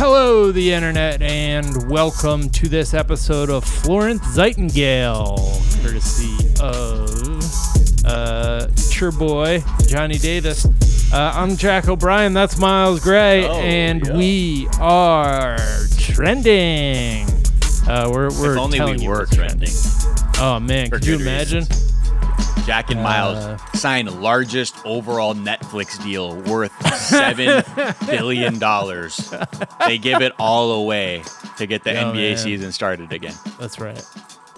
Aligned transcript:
Hello, 0.00 0.52
the 0.52 0.72
internet, 0.72 1.20
and 1.22 1.90
welcome 1.90 2.48
to 2.50 2.68
this 2.68 2.94
episode 2.94 3.50
of 3.50 3.64
Florence 3.64 4.22
Zeitingale, 4.22 5.36
courtesy 5.82 6.36
of 6.62 7.42
uh, 8.04 8.68
your 9.00 9.10
boy 9.10 9.62
Johnny 9.88 10.16
Davis. 10.16 10.66
Uh, 11.12 11.32
I'm 11.34 11.56
Jack 11.56 11.88
O'Brien. 11.88 12.32
That's 12.32 12.58
Miles 12.58 13.00
Gray, 13.00 13.44
Oh, 13.48 13.54
and 13.54 14.06
yeah. 14.06 14.16
we 14.16 14.68
are 14.78 15.58
trending. 15.98 17.26
Uh, 17.88 18.08
we're 18.12 18.30
we're 18.40 18.52
if 18.52 18.58
only 18.58 18.80
we 18.80 19.08
were 19.08 19.18
what's 19.20 19.34
trending. 19.34 19.70
Oh 20.38 20.60
man, 20.60 20.90
could 20.90 21.04
you 21.04 21.16
imagine? 21.16 21.64
Jack 22.68 22.90
and 22.90 23.02
Miles 23.02 23.38
Uh, 23.38 23.56
signed 23.72 24.20
largest 24.20 24.76
overall 24.84 25.34
Netflix 25.34 25.98
deal 26.04 26.36
worth 26.42 26.70
seven 26.98 27.64
billion 28.06 28.58
dollars. 28.58 29.32
They 29.86 29.96
give 29.96 30.20
it 30.20 30.32
all 30.38 30.72
away 30.72 31.22
to 31.56 31.66
get 31.66 31.82
the 31.82 31.94
Yo, 31.94 32.12
NBA 32.12 32.28
man. 32.32 32.36
season 32.36 32.72
started 32.72 33.10
again. 33.10 33.32
That's 33.58 33.80
right. 33.80 34.04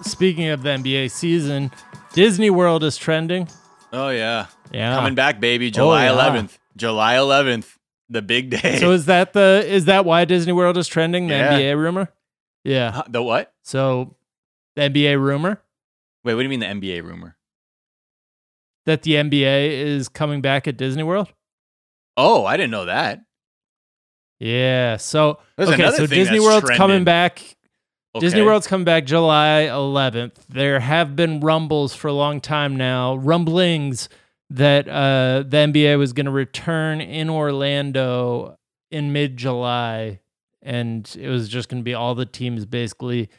Speaking 0.01 0.49
of 0.49 0.61
the 0.61 0.71
NBA 0.71 1.09
season, 1.09 1.71
Disney 2.11 2.49
World 2.49 2.83
is 2.83 2.97
trending. 2.97 3.47
Oh 3.93 4.09
yeah, 4.09 4.47
Yeah, 4.73 4.93
coming 4.95 5.15
back, 5.15 5.39
baby. 5.39 5.71
July 5.71 6.07
yeah. 6.07 6.11
11th. 6.11 6.57
July 6.75 7.13
11th, 7.15 7.77
the 8.09 8.21
big 8.21 8.49
day. 8.49 8.77
So 8.79 8.91
is 8.91 9.05
that 9.05 9.31
the 9.31 9.63
is 9.65 9.85
that 9.85 10.03
why 10.03 10.25
Disney 10.25 10.51
World 10.51 10.77
is 10.77 10.89
trending? 10.89 11.27
The 11.27 11.35
Yeah. 11.35 11.53
NBA 11.53 11.77
rumor? 11.77 12.09
Yeah. 12.65 13.03
The 13.07 13.23
what? 13.23 13.53
So 13.63 14.17
the 14.75 14.81
NBA 14.81 15.17
rumor 15.17 15.61
Wait, 16.25 16.33
what 16.35 16.41
do 16.41 16.43
you 16.43 16.49
mean 16.49 16.59
the 16.59 16.65
NBA 16.67 17.03
rumor? 17.05 17.37
That 18.85 19.03
the 19.03 19.13
NBA 19.13 19.71
is 19.71 20.09
coming 20.09 20.41
back 20.41 20.67
at 20.67 20.77
Disney 20.77 21.03
World? 21.03 21.31
Oh, 22.17 22.45
I 22.45 22.57
didn't 22.57 22.71
know 22.71 22.85
that. 22.85 23.21
Yeah. 24.39 24.97
So 24.97 25.39
There's 25.57 25.69
okay, 25.69 25.91
so 25.91 26.07
Disney 26.07 26.39
World's 26.39 26.65
trending. 26.65 26.77
coming 26.77 27.03
back. 27.03 27.55
Disney 28.19 28.41
World's 28.41 28.67
coming 28.67 28.83
back 28.83 29.05
July 29.05 29.67
11th. 29.69 30.33
There 30.49 30.79
have 30.81 31.15
been 31.15 31.39
rumbles 31.39 31.93
for 31.95 32.09
a 32.09 32.13
long 32.13 32.41
time 32.41 32.75
now, 32.75 33.15
rumblings 33.15 34.09
that 34.49 34.89
uh, 34.89 35.43
the 35.47 35.57
NBA 35.57 35.97
was 35.97 36.11
going 36.11 36.25
to 36.25 36.31
return 36.31 36.99
in 36.99 37.29
Orlando 37.29 38.57
in 38.89 39.13
mid 39.13 39.37
July, 39.37 40.19
and 40.61 41.09
it 41.17 41.29
was 41.29 41.47
just 41.47 41.69
going 41.69 41.81
to 41.81 41.85
be 41.85 41.93
all 41.93 42.13
the 42.13 42.25
teams 42.25 42.65
basically 42.65 43.29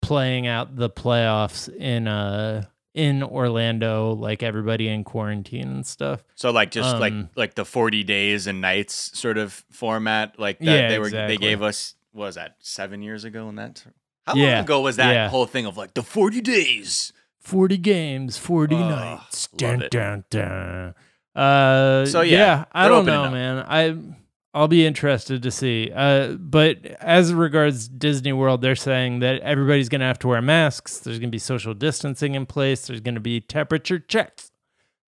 playing 0.00 0.46
out 0.46 0.76
the 0.76 0.88
playoffs 0.88 1.68
in 1.74 2.06
uh 2.08 2.64
in 2.94 3.22
Orlando, 3.22 4.12
like 4.12 4.42
everybody 4.42 4.88
in 4.88 5.04
quarantine 5.04 5.68
and 5.68 5.86
stuff. 5.86 6.24
So 6.34 6.50
like 6.50 6.70
just 6.70 6.96
like 6.98 7.12
Um, 7.12 7.30
like 7.36 7.54
the 7.54 7.64
40 7.64 8.02
days 8.04 8.46
and 8.46 8.60
nights 8.60 9.16
sort 9.18 9.38
of 9.38 9.64
format 9.70 10.38
like 10.38 10.58
that 10.58 10.64
Yeah, 10.64 10.88
they 10.88 10.98
were 10.98 11.06
exactly. 11.06 11.36
they 11.36 11.40
gave 11.40 11.62
us 11.62 11.94
what 12.12 12.26
was 12.26 12.34
that 12.34 12.56
7 12.58 13.00
years 13.02 13.24
ago 13.24 13.48
in 13.48 13.54
that 13.56 13.84
How 14.26 14.34
Yeah, 14.34 14.54
long 14.56 14.64
ago 14.64 14.80
was 14.80 14.96
that 14.96 15.12
yeah. 15.12 15.28
whole 15.28 15.46
thing 15.46 15.66
of 15.66 15.76
like 15.76 15.94
the 15.94 16.02
40 16.02 16.40
days? 16.40 17.12
40 17.38 17.78
games, 17.78 18.36
40 18.36 18.74
Ugh, 18.76 18.80
nights. 18.90 19.48
Dun, 19.56 19.84
dun, 19.90 20.24
dun. 20.28 20.94
Uh, 21.34 22.04
So, 22.06 22.20
yeah, 22.22 22.38
yeah, 22.38 22.64
I 22.72 22.88
don't 22.88 23.06
know, 23.06 23.24
up. 23.24 23.32
man. 23.32 23.64
I 23.66 23.96
I'll 24.52 24.68
be 24.68 24.84
interested 24.84 25.42
to 25.44 25.50
see. 25.50 25.92
Uh, 25.94 26.32
but 26.32 26.84
as 27.00 27.32
regards 27.32 27.86
Disney 27.86 28.32
World, 28.32 28.62
they're 28.62 28.74
saying 28.74 29.20
that 29.20 29.40
everybody's 29.42 29.88
going 29.88 30.00
to 30.00 30.06
have 30.06 30.18
to 30.20 30.28
wear 30.28 30.42
masks. 30.42 30.98
There's 30.98 31.18
going 31.18 31.28
to 31.28 31.34
be 31.34 31.38
social 31.38 31.72
distancing 31.72 32.34
in 32.34 32.46
place. 32.46 32.86
There's 32.86 33.00
going 33.00 33.14
to 33.14 33.20
be 33.20 33.40
temperature 33.40 34.00
checks. 34.00 34.50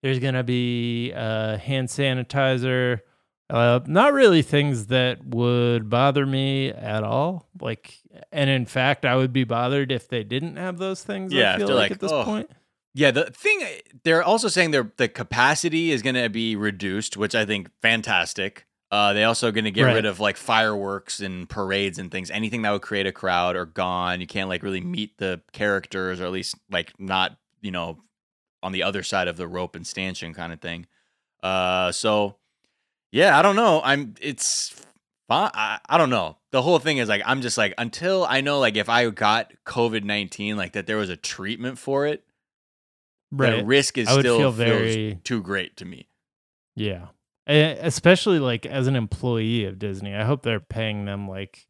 There's 0.01 0.19
going 0.19 0.35
to 0.35 0.43
be 0.43 1.13
uh, 1.13 1.57
hand 1.57 1.89
sanitizer. 1.89 3.01
Uh, 3.49 3.81
not 3.85 4.13
really 4.13 4.41
things 4.41 4.87
that 4.87 5.25
would 5.25 5.89
bother 5.89 6.25
me 6.25 6.69
at 6.69 7.03
all. 7.03 7.49
Like, 7.59 7.97
and 8.31 8.49
in 8.49 8.65
fact, 8.65 9.05
I 9.05 9.15
would 9.15 9.33
be 9.33 9.43
bothered 9.43 9.91
if 9.91 10.07
they 10.07 10.23
didn't 10.23 10.55
have 10.55 10.77
those 10.77 11.03
things. 11.03 11.33
Yeah, 11.33 11.55
I 11.55 11.57
feel 11.57 11.67
like, 11.67 11.75
like, 11.75 11.91
at 11.91 11.99
this 11.99 12.11
"Oh, 12.11 12.23
point. 12.23 12.49
Yeah, 12.93 13.11
the 13.11 13.25
thing 13.25 13.65
they're 14.03 14.23
also 14.23 14.47
saying 14.47 14.71
their 14.71 14.91
the 14.97 15.07
capacity 15.07 15.91
is 15.91 16.01
going 16.01 16.15
to 16.15 16.29
be 16.29 16.55
reduced, 16.55 17.17
which 17.17 17.35
I 17.35 17.45
think 17.45 17.69
fantastic. 17.81 18.65
Uh, 18.93 19.11
they 19.13 19.23
also 19.23 19.51
going 19.51 19.63
to 19.65 19.71
get 19.71 19.85
Right. 19.85 19.95
rid 19.95 20.05
of 20.05 20.19
like 20.19 20.37
fireworks 20.37 21.19
and 21.19 21.49
parades 21.49 21.97
and 21.97 22.11
things. 22.11 22.29
Anything 22.29 22.61
that 22.61 22.69
would 22.71 22.83
create 22.83 23.07
a 23.07 23.11
crowd 23.11 23.55
are 23.55 23.65
gone. 23.65 24.21
You 24.21 24.27
can't 24.27 24.49
like 24.49 24.61
really 24.61 24.81
meet 24.81 25.17
the 25.17 25.41
characters, 25.51 26.21
or 26.21 26.25
at 26.25 26.31
least 26.31 26.53
like 26.69 26.93
not 26.99 27.37
you 27.61 27.71
know 27.71 27.97
on 28.61 28.71
the 28.71 28.83
other 28.83 29.01
side 29.01 29.27
of 29.27 29.35
the 29.35 29.47
rope 29.47 29.75
and 29.75 29.85
stanchion 29.87 30.33
kind 30.35 30.53
of 30.53 30.61
thing. 30.61 30.85
Uh, 31.41 31.91
so 31.91 32.35
yeah, 33.11 33.37
I 33.37 33.41
don't 33.41 33.55
know. 33.55 33.81
I'm 33.83 34.13
it's 34.21 34.69
fine. 35.27 35.49
I, 35.55 35.79
I 35.89 35.97
don't 35.97 36.11
know. 36.11 36.37
The 36.51 36.61
whole 36.61 36.77
thing 36.77 36.99
is 36.99 37.09
like 37.09 37.23
I'm 37.25 37.41
just 37.41 37.57
like 37.57 37.73
until 37.79 38.25
I 38.29 38.41
know 38.41 38.59
like 38.59 38.75
if 38.75 38.89
I 38.89 39.09
got 39.09 39.51
COVID 39.65 40.03
nineteen 40.03 40.55
like 40.55 40.73
that 40.73 40.85
there 40.85 40.97
was 40.97 41.09
a 41.09 41.17
treatment 41.17 41.79
for 41.79 42.05
it 42.05 42.23
the 43.31 43.63
risk 43.65 43.97
is 43.97 44.07
still 44.07 44.21
feel 44.21 44.51
feels 44.51 44.55
very- 44.55 45.19
too 45.23 45.41
great 45.41 45.75
to 45.77 45.85
me. 45.85 46.07
Yeah. 46.75 47.07
Especially 47.47 48.39
like 48.39 48.65
as 48.65 48.87
an 48.87 48.95
employee 48.95 49.65
of 49.65 49.79
Disney. 49.79 50.15
I 50.15 50.23
hope 50.23 50.43
they're 50.43 50.59
paying 50.59 51.05
them 51.05 51.27
like 51.27 51.67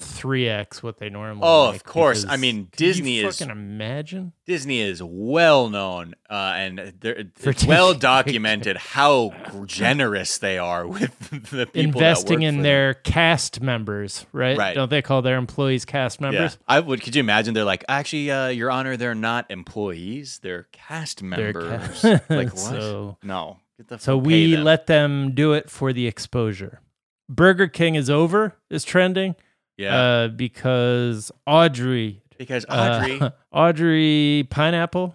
3x 0.00 0.80
what 0.80 0.98
they 0.98 1.10
normally 1.10 1.42
Oh, 1.44 1.70
of 1.70 1.82
course. 1.82 2.24
I 2.28 2.36
mean, 2.36 2.68
Disney 2.76 3.18
is- 3.18 3.38
fucking 3.38 3.50
imagine 3.50 4.32
Disney 4.46 4.80
is 4.80 5.02
well 5.02 5.68
known 5.68 6.14
uh, 6.30 6.52
and 6.56 6.94
they're, 7.00 7.24
it's 7.42 7.64
well 7.64 7.94
documented 7.98 8.76
how 8.76 9.32
generous 9.66 10.38
they 10.38 10.56
are 10.56 10.86
with 10.86 11.18
the 11.50 11.66
people 11.66 12.00
investing 12.00 12.40
that 12.40 12.44
work 12.46 12.54
in 12.54 12.62
their 12.62 12.94
cast 12.94 13.60
members, 13.60 14.24
right? 14.32 14.56
Right. 14.56 14.74
Don't 14.76 14.88
they 14.90 15.02
call 15.02 15.20
their 15.22 15.36
employees 15.36 15.84
cast 15.84 16.20
them. 16.20 16.32
Yeah. 16.32 16.40
members? 16.40 16.58
I 16.68 16.78
would. 16.80 17.02
Could 17.02 17.16
you 17.16 17.20
imagine? 17.20 17.54
They're 17.54 17.64
like, 17.64 17.84
actually, 17.88 18.30
uh, 18.30 18.48
Your 18.48 18.70
Honor, 18.70 18.96
they're 18.96 19.14
not 19.16 19.50
employees. 19.50 20.38
They're 20.42 20.68
cast 20.70 21.22
members. 21.24 21.64
They're 21.64 21.78
members. 21.78 22.00
ca- 22.00 22.20
like 22.34 22.48
what? 22.50 22.58
So, 22.58 23.16
no. 23.22 23.58
So 23.98 24.16
we 24.16 24.54
them. 24.54 24.64
let 24.64 24.86
them 24.86 25.34
do 25.34 25.52
it 25.52 25.70
for 25.70 25.92
the 25.92 26.06
exposure. 26.06 26.80
Burger 27.28 27.68
King 27.68 27.94
is 27.94 28.08
over, 28.10 28.54
is 28.70 28.84
trending. 28.84 29.36
yeah 29.76 29.96
Uh, 29.96 30.28
because 30.28 31.30
Audrey 31.46 32.22
because 32.38 32.64
Uh, 32.68 33.00
Audrey. 33.02 33.30
Audrey 33.52 34.46
pineapple 34.50 35.14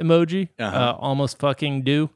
emoji, 0.00 0.48
Uh-huh. 0.58 0.76
uh, 0.76 0.92
almost 0.98 1.38
fucking 1.38 1.82
do, 1.82 2.10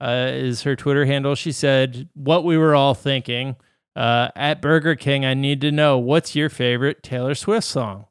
uh, 0.00 0.28
is 0.32 0.62
her 0.62 0.74
Twitter 0.76 1.04
handle. 1.06 1.34
She 1.34 1.52
said, 1.52 2.08
"What 2.14 2.44
we 2.44 2.56
were 2.58 2.74
all 2.74 2.94
thinking 2.94 3.56
uh, 3.96 4.28
at 4.36 4.60
Burger 4.62 4.94
King. 4.94 5.24
I 5.24 5.34
need 5.34 5.60
to 5.62 5.70
know 5.70 5.98
what's 5.98 6.34
your 6.34 6.48
favorite 6.48 7.02
Taylor 7.02 7.34
Swift 7.34 7.66
song." 7.66 8.06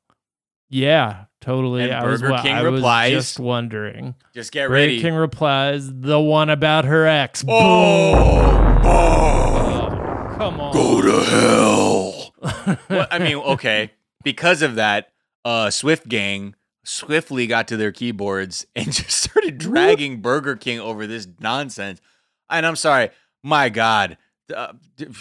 Yeah, 0.70 1.26
totally. 1.42 1.84
And 1.84 1.94
I 1.94 2.06
was, 2.06 2.22
Burger 2.22 2.34
wa- 2.34 2.42
King 2.42 2.56
I 2.56 2.64
was 2.64 2.74
replies- 2.74 3.12
just 3.12 3.40
wondering. 3.40 4.16
just 4.34 4.52
get 4.52 4.64
Burger 4.68 4.74
ready. 4.74 5.02
King 5.02 5.14
replies, 5.16 5.90
"The 5.92 6.20
one 6.20 6.50
about 6.50 6.86
her 6.86 7.06
ex." 7.08 7.44
Boom. 7.44 7.54
oh, 7.56 8.82
oh, 8.84 10.30
Oh, 10.32 10.36
come 10.38 10.60
on. 10.60 10.74
go 10.74 11.02
to 11.02 11.24
hell. 11.26 12.34
well, 12.90 13.08
I 13.12 13.20
mean, 13.20 13.36
okay, 13.38 13.92
because 14.24 14.62
of 14.62 14.76
that, 14.76 15.12
uh, 15.46 15.70
Swift 15.70 16.08
Gang 16.08 16.56
swiftly 16.84 17.46
got 17.48 17.68
to 17.68 17.78
their 17.78 17.92
keyboards 17.92 18.66
and 18.76 18.92
just 18.92 19.12
started 19.12 19.58
dragging 19.58 20.22
Burger 20.22 20.56
King 20.56 20.80
over 20.80 21.06
this 21.08 21.28
nonsense. 21.40 22.02
And 22.50 22.66
I'm 22.66 22.76
sorry, 22.76 23.10
my 23.44 23.70
God, 23.70 24.18
uh, 24.56 24.74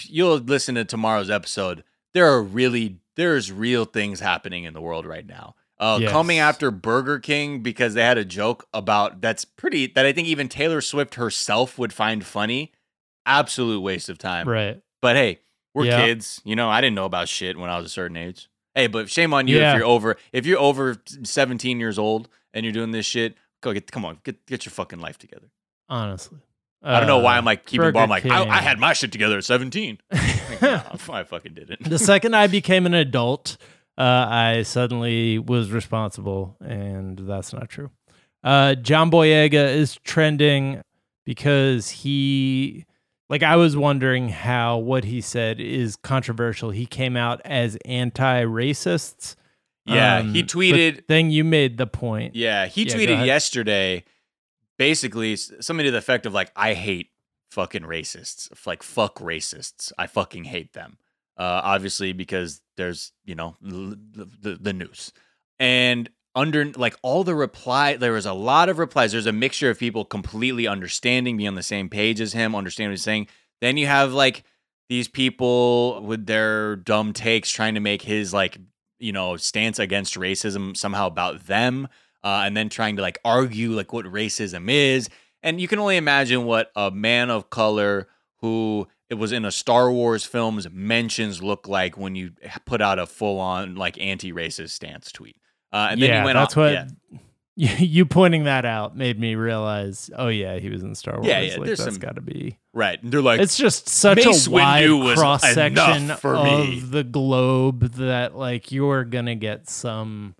you'll 0.06 0.38
listen 0.38 0.76
to 0.76 0.84
tomorrow's 0.84 1.30
episode. 1.30 1.84
There 2.14 2.26
are 2.26 2.42
really 2.42 2.98
there's 3.16 3.50
real 3.52 3.84
things 3.84 4.20
happening 4.20 4.64
in 4.64 4.72
the 4.74 4.80
world 4.80 5.04
right 5.04 5.26
now. 5.26 5.56
Uh, 5.80 5.98
Yes. 6.02 6.10
Coming 6.10 6.38
after 6.40 6.70
Burger 6.72 7.18
King 7.20 7.60
because 7.60 7.94
they 7.94 8.02
had 8.02 8.18
a 8.18 8.24
joke 8.24 8.66
about 8.74 9.20
that's 9.20 9.44
pretty 9.44 9.86
that 9.88 10.04
I 10.04 10.12
think 10.12 10.26
even 10.28 10.48
Taylor 10.48 10.80
Swift 10.80 11.14
herself 11.14 11.78
would 11.78 11.92
find 11.92 12.24
funny. 12.24 12.72
Absolute 13.26 13.80
waste 13.80 14.08
of 14.08 14.18
time. 14.18 14.48
right. 14.48 14.80
But 15.00 15.14
hey, 15.16 15.40
we're 15.74 15.84
Yeah. 15.84 16.00
kids. 16.04 16.40
You 16.44 16.56
know, 16.56 16.68
I 16.68 16.80
didn't 16.80 16.96
know 16.96 17.04
about 17.04 17.28
shit 17.28 17.56
when 17.56 17.70
I 17.70 17.76
was 17.76 17.86
a 17.86 17.90
certain 17.90 18.16
age. 18.16 18.48
Hey, 18.74 18.86
but 18.88 19.08
shame 19.10 19.32
on 19.34 19.46
you 19.46 19.58
Yeah. 19.58 19.72
if 19.72 19.78
you're 19.78 19.86
over 19.86 20.16
if 20.32 20.46
you're 20.46 20.58
over 20.58 20.96
17 21.24 21.78
years 21.78 21.98
old 21.98 22.28
and 22.52 22.64
you're 22.64 22.72
doing 22.72 22.90
this 22.90 23.06
shit. 23.06 23.36
Go 23.60 23.72
get 23.72 23.90
come 23.92 24.04
on, 24.04 24.18
get 24.24 24.44
get 24.46 24.64
your 24.64 24.70
fucking 24.72 24.98
life 25.00 25.18
together. 25.18 25.50
Honestly, 25.88 26.38
I 26.82 26.98
don't 27.00 27.08
know 27.08 27.18
why 27.18 27.36
I'm 27.36 27.44
like 27.44 27.66
keeping 27.66 27.82
Burger 27.82 27.92
bar. 27.92 28.02
I'm 28.04 28.08
like 28.10 28.24
I, 28.26 28.44
I 28.48 28.60
had 28.62 28.78
my 28.78 28.92
shit 28.92 29.12
together 29.12 29.38
at 29.38 29.44
17. 29.44 29.98
Like, 30.60 30.62
nah, 30.62 31.14
I 31.14 31.22
fucking 31.24 31.54
didn't. 31.54 31.84
the 31.88 31.98
second 32.00 32.34
I 32.34 32.46
became 32.48 32.86
an 32.86 32.94
adult, 32.94 33.58
uh, 33.98 34.26
I 34.30 34.62
suddenly 34.62 35.38
was 35.40 35.72
responsible, 35.72 36.56
and 36.60 37.18
that's 37.18 37.52
not 37.52 37.68
true. 37.68 37.90
Uh, 38.44 38.76
John 38.76 39.10
Boyega 39.10 39.74
is 39.74 39.96
trending 40.04 40.80
because 41.26 41.90
he, 41.90 42.86
like, 43.28 43.42
I 43.42 43.56
was 43.56 43.76
wondering 43.76 44.28
how 44.28 44.78
what 44.78 45.02
he 45.04 45.20
said 45.20 45.58
is 45.58 45.96
controversial. 45.96 46.70
He 46.70 46.86
came 46.86 47.16
out 47.16 47.40
as 47.44 47.76
anti-racists. 47.84 49.34
Yeah, 49.84 50.18
Um, 50.18 50.32
he 50.32 50.42
tweeted. 50.44 51.06
Then 51.08 51.30
you 51.30 51.42
made 51.44 51.78
the 51.78 51.86
point. 51.86 52.36
Yeah, 52.36 52.66
he 52.66 52.82
Yeah, 52.84 52.94
tweeted 52.94 53.26
yesterday, 53.26 54.04
basically 54.76 55.34
something 55.36 55.84
to 55.84 55.90
the 55.90 55.98
effect 55.98 56.26
of 56.26 56.32
like, 56.32 56.52
"I 56.54 56.74
hate 56.74 57.08
fucking 57.50 57.82
racists. 57.82 58.48
Like 58.66 58.82
fuck 58.82 59.16
racists. 59.18 59.90
I 59.98 60.06
fucking 60.06 60.44
hate 60.44 60.74
them." 60.74 60.98
Uh, 61.38 61.60
obviously, 61.62 62.12
because 62.12 62.60
there's 62.76 63.12
you 63.24 63.34
know 63.34 63.56
the, 63.62 64.28
the, 64.40 64.58
the 64.60 64.72
news. 64.72 65.12
And 65.58 66.10
under 66.34 66.66
like 66.76 66.96
all 67.02 67.24
the 67.24 67.34
reply 67.34 67.96
there 67.96 68.12
was 68.12 68.26
a 68.26 68.32
lot 68.32 68.68
of 68.68 68.78
replies. 68.78 69.12
There's 69.12 69.26
a 69.26 69.32
mixture 69.32 69.70
of 69.70 69.78
people 69.78 70.04
completely 70.04 70.66
understanding 70.66 71.36
being 71.36 71.48
on 71.48 71.54
the 71.54 71.62
same 71.62 71.88
page 71.88 72.20
as 72.20 72.32
him 72.32 72.54
understanding 72.54 72.90
what 72.90 72.98
he's 72.98 73.02
saying. 73.02 73.28
Then 73.60 73.76
you 73.76 73.86
have 73.86 74.12
like 74.12 74.44
these 74.88 75.08
people 75.08 76.02
with 76.02 76.26
their 76.26 76.76
dumb 76.76 77.12
takes 77.12 77.50
trying 77.50 77.74
to 77.74 77.80
make 77.80 78.02
his 78.02 78.32
like 78.32 78.58
you 78.98 79.12
know 79.12 79.36
stance 79.36 79.78
against 79.78 80.14
racism 80.14 80.76
somehow 80.76 81.06
about 81.06 81.46
them 81.46 81.88
uh, 82.22 82.42
and 82.44 82.56
then 82.56 82.68
trying 82.68 82.96
to 82.96 83.02
like 83.02 83.18
argue 83.24 83.72
like 83.72 83.92
what 83.92 84.06
racism 84.06 84.68
is. 84.70 85.08
And 85.42 85.60
you 85.60 85.68
can 85.68 85.78
only 85.78 85.96
imagine 85.96 86.44
what 86.44 86.70
a 86.74 86.90
man 86.90 87.30
of 87.30 87.50
color 87.50 88.08
who 88.40 88.88
it 89.10 89.14
was 89.14 89.32
in 89.32 89.44
a 89.44 89.50
Star 89.50 89.90
Wars 89.90 90.24
film's 90.24 90.68
mentions 90.70 91.42
look 91.42 91.66
like 91.68 91.96
when 91.96 92.14
you 92.14 92.32
put 92.66 92.80
out 92.82 92.98
a 92.98 93.06
full 93.06 93.40
on 93.40 93.74
like 93.74 93.98
anti-racist 94.00 94.70
stance 94.70 95.10
tweet. 95.12 95.36
Uh, 95.72 95.88
and 95.90 96.02
then 96.02 96.08
yeah, 96.10 96.20
he 96.20 96.24
went 96.26 96.36
that's 96.36 96.56
on, 96.56 96.62
what 96.62 96.72
yeah. 97.56 97.76
you 97.78 98.06
pointing 98.06 98.44
that 98.44 98.64
out 98.64 98.96
made 98.96 99.18
me 99.18 99.34
realize. 99.34 100.10
Oh 100.16 100.28
yeah, 100.28 100.58
he 100.58 100.70
was 100.70 100.82
in 100.82 100.94
Star 100.94 101.14
Wars. 101.16 101.26
Yeah, 101.26 101.40
yeah, 101.40 101.56
Like, 101.56 101.66
there's 101.66 101.78
that's 101.78 101.92
some- 101.94 102.00
got 102.00 102.14
to 102.16 102.20
be. 102.20 102.58
right. 102.72 103.02
And 103.02 103.10
they're 103.12 103.20
like, 103.22 103.40
It's 103.40 103.56
just 103.56 103.88
such 103.88 104.16
Mace 104.24 104.46
a 104.46 104.50
wide 104.50 105.16
cross 105.16 105.42
section 105.42 106.08
for 106.16 106.36
of 106.36 106.44
me. 106.44 106.80
the 106.80 107.02
globe 107.04 107.92
that 107.94 108.36
like 108.36 108.70
you're 108.72 109.04
gonna 109.04 109.34
get 109.34 109.68
some 109.68 110.34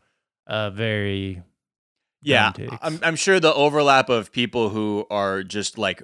uh 0.46 0.70
very 0.70 1.42
yeah. 2.22 2.52
I'm, 2.82 2.98
I'm 3.02 3.16
sure 3.16 3.38
the 3.40 3.54
overlap 3.54 4.08
of 4.08 4.32
people 4.32 4.70
who 4.70 5.06
are 5.08 5.42
just 5.42 5.78
like 5.78 6.02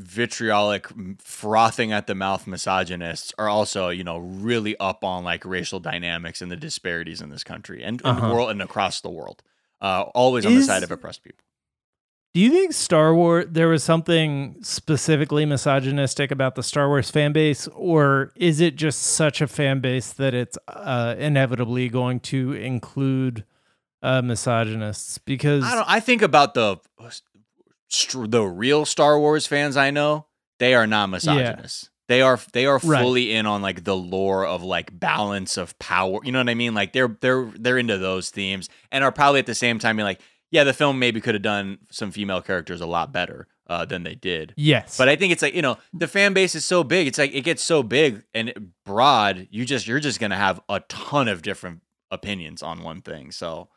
vitriolic, 0.00 0.86
frothing 1.18 1.92
at 1.92 2.06
the 2.06 2.14
mouth 2.14 2.46
misogynists 2.46 3.32
are 3.38 3.48
also, 3.48 3.88
you 3.88 4.04
know, 4.04 4.18
really 4.18 4.76
up 4.78 5.04
on 5.04 5.24
like 5.24 5.44
racial 5.44 5.80
dynamics 5.80 6.40
and 6.42 6.50
the 6.50 6.56
disparities 6.56 7.20
in 7.20 7.30
this 7.30 7.44
country 7.44 7.82
and 7.82 8.00
Uh-huh. 8.04 8.28
the 8.28 8.34
world 8.34 8.50
and 8.50 8.62
across 8.62 9.00
the 9.00 9.10
world. 9.10 9.42
Uh, 9.80 10.02
always 10.14 10.44
on 10.44 10.54
the 10.54 10.62
side 10.62 10.82
of 10.82 10.90
oppressed 10.90 11.22
people. 11.22 11.44
Do 12.32 12.40
you 12.40 12.50
think 12.50 12.72
Star 12.74 13.12
Wars 13.14 13.46
there 13.50 13.66
was 13.68 13.82
something 13.82 14.56
specifically 14.62 15.44
misogynistic 15.46 16.30
about 16.30 16.54
the 16.54 16.62
Star 16.62 16.86
Wars 16.86 17.10
fan 17.10 17.32
base, 17.32 17.66
or 17.74 18.30
is 18.36 18.60
it 18.60 18.76
just 18.76 19.02
such 19.02 19.40
a 19.40 19.48
fan 19.48 19.80
base 19.80 20.12
that 20.12 20.32
it's 20.32 20.56
uh, 20.68 21.16
inevitably 21.18 21.88
going 21.88 22.20
to 22.20 22.52
include 22.52 23.44
uh, 24.02 24.22
misogynists? 24.22 25.18
Because 25.18 25.64
I 25.64 25.74
don't. 25.74 25.88
I 25.88 25.98
think 25.98 26.22
about 26.22 26.54
the 26.54 26.76
str- 27.90 28.26
the 28.26 28.42
real 28.44 28.84
Star 28.86 29.18
Wars 29.18 29.46
fans 29.46 29.76
I 29.76 29.90
know. 29.90 30.26
They 30.58 30.74
are 30.74 30.86
not 30.86 31.08
misogynists. 31.10 31.90
They 32.08 32.22
are 32.22 32.38
they 32.52 32.66
are 32.66 32.80
Right. 32.82 33.02
fully 33.02 33.32
in 33.32 33.46
on 33.46 33.62
like 33.62 33.84
the 33.84 33.96
lore 33.96 34.44
of 34.44 34.62
like 34.64 34.98
balance 34.98 35.56
of 35.56 35.78
power. 35.78 36.18
You 36.24 36.32
know 36.32 36.40
what 36.40 36.48
I 36.48 36.54
mean? 36.54 36.74
Like 36.74 36.92
they're 36.92 37.16
they're 37.20 37.50
they're 37.54 37.78
into 37.78 37.98
those 37.98 38.30
themes 38.30 38.68
and 38.90 39.04
are 39.04 39.12
probably 39.12 39.38
at 39.40 39.46
the 39.46 39.54
same 39.54 39.78
time 39.78 39.96
being 39.96 40.04
like, 40.06 40.20
yeah, 40.50 40.64
the 40.64 40.72
film 40.72 40.98
maybe 40.98 41.20
could 41.20 41.34
have 41.34 41.42
done 41.42 41.78
some 41.90 42.10
female 42.10 42.42
characters 42.42 42.80
a 42.80 42.86
lot 42.86 43.12
better 43.12 43.46
uh, 43.68 43.84
than 43.84 44.02
they 44.02 44.16
did. 44.16 44.52
yes, 44.56 44.98
But 44.98 45.08
I 45.08 45.14
think 45.14 45.32
it's 45.32 45.42
like 45.42 45.54
you 45.54 45.62
know 45.62 45.78
the 45.92 46.08
fan 46.08 46.32
base 46.32 46.56
is 46.56 46.64
so 46.64 46.82
big. 46.82 47.06
It's 47.06 47.18
like 47.18 47.32
it 47.32 47.42
gets 47.42 47.62
so 47.62 47.84
big 47.84 48.24
and 48.34 48.72
broad. 48.84 49.46
You 49.52 49.64
just 49.64 49.86
you're 49.86 50.00
just 50.00 50.18
gonna 50.18 50.36
have 50.36 50.60
a 50.68 50.80
ton 50.88 51.28
of 51.28 51.42
different 51.42 51.80
opinions 52.10 52.60
on 52.62 52.82
one 52.82 53.02
thing. 53.02 53.30
So 53.30 53.68